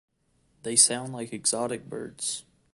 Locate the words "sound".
0.77-1.13